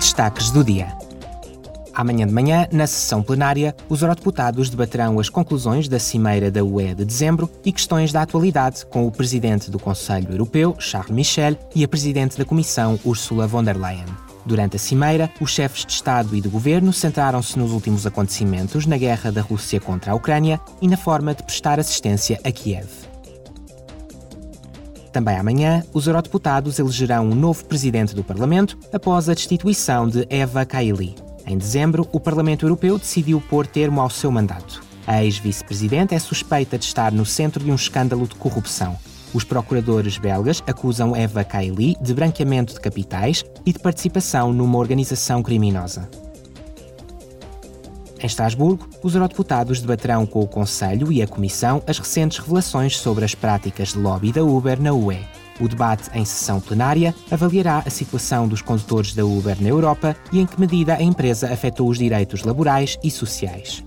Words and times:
destaques 0.00 0.50
do 0.50 0.64
dia. 0.64 0.88
Amanhã 1.94 2.26
de 2.26 2.32
manhã, 2.32 2.66
na 2.72 2.86
sessão 2.86 3.22
plenária, 3.22 3.76
os 3.86 4.00
eurodeputados 4.00 4.70
debaterão 4.70 5.20
as 5.20 5.28
conclusões 5.28 5.88
da 5.88 5.98
Cimeira 5.98 6.50
da 6.50 6.64
UE 6.64 6.94
de 6.94 7.04
dezembro 7.04 7.50
e 7.62 7.70
questões 7.70 8.10
da 8.10 8.22
atualidade 8.22 8.86
com 8.86 9.06
o 9.06 9.12
presidente 9.12 9.70
do 9.70 9.78
Conselho 9.78 10.32
Europeu, 10.32 10.74
Charles 10.78 11.14
Michel, 11.14 11.54
e 11.74 11.84
a 11.84 11.88
presidente 11.88 12.38
da 12.38 12.46
Comissão, 12.46 12.98
Ursula 13.04 13.46
von 13.46 13.62
der 13.62 13.76
Leyen. 13.76 14.06
Durante 14.46 14.76
a 14.76 14.78
cimeira, 14.78 15.30
os 15.38 15.50
chefes 15.50 15.84
de 15.84 15.92
Estado 15.92 16.34
e 16.34 16.40
de 16.40 16.48
governo 16.48 16.94
centraram-se 16.94 17.58
nos 17.58 17.70
últimos 17.70 18.06
acontecimentos 18.06 18.86
na 18.86 18.96
guerra 18.96 19.30
da 19.30 19.42
Rússia 19.42 19.78
contra 19.78 20.12
a 20.12 20.14
Ucrânia 20.14 20.58
e 20.80 20.88
na 20.88 20.96
forma 20.96 21.34
de 21.34 21.42
prestar 21.42 21.78
assistência 21.78 22.40
a 22.42 22.50
Kiev. 22.50 22.88
Também 25.12 25.36
amanhã, 25.36 25.82
os 25.92 26.06
eurodeputados 26.06 26.78
elegerão 26.78 27.26
um 27.26 27.34
novo 27.34 27.64
presidente 27.64 28.14
do 28.14 28.22
Parlamento 28.22 28.78
após 28.92 29.28
a 29.28 29.34
destituição 29.34 30.08
de 30.08 30.26
Eva 30.30 30.64
Kaili. 30.64 31.16
Em 31.46 31.58
dezembro, 31.58 32.08
o 32.12 32.20
Parlamento 32.20 32.64
Europeu 32.64 32.96
decidiu 32.96 33.40
pôr 33.40 33.66
termo 33.66 34.00
ao 34.00 34.08
seu 34.08 34.30
mandato. 34.30 34.82
A 35.06 35.24
ex-vice-presidente 35.24 36.14
é 36.14 36.18
suspeita 36.18 36.78
de 36.78 36.84
estar 36.84 37.10
no 37.10 37.26
centro 37.26 37.64
de 37.64 37.72
um 37.72 37.74
escândalo 37.74 38.28
de 38.28 38.36
corrupção. 38.36 38.96
Os 39.34 39.42
procuradores 39.42 40.18
belgas 40.18 40.62
acusam 40.66 41.16
Eva 41.16 41.42
Kaili 41.42 41.96
de 42.00 42.14
branqueamento 42.14 42.74
de 42.74 42.80
capitais 42.80 43.44
e 43.66 43.72
de 43.72 43.78
participação 43.78 44.52
numa 44.52 44.78
organização 44.78 45.42
criminosa. 45.42 46.08
Em 48.22 48.26
Estrasburgo, 48.26 48.86
os 49.02 49.14
eurodeputados 49.14 49.80
debaterão 49.80 50.26
com 50.26 50.40
o 50.40 50.46
Conselho 50.46 51.10
e 51.10 51.22
a 51.22 51.26
Comissão 51.26 51.82
as 51.86 51.98
recentes 51.98 52.38
revelações 52.38 52.98
sobre 52.98 53.24
as 53.24 53.34
práticas 53.34 53.94
de 53.94 53.98
lobby 53.98 54.30
da 54.30 54.44
Uber 54.44 54.80
na 54.80 54.92
UE. 54.92 55.18
O 55.58 55.68
debate 55.68 56.10
em 56.14 56.24
sessão 56.24 56.60
plenária 56.60 57.14
avaliará 57.30 57.82
a 57.84 57.90
situação 57.90 58.46
dos 58.46 58.62
condutores 58.62 59.14
da 59.14 59.24
Uber 59.24 59.56
na 59.60 59.68
Europa 59.68 60.16
e 60.32 60.38
em 60.38 60.46
que 60.46 60.60
medida 60.60 60.94
a 60.94 61.02
empresa 61.02 61.52
afetou 61.52 61.88
os 61.88 61.98
direitos 61.98 62.42
laborais 62.42 62.98
e 63.02 63.10
sociais. 63.10 63.82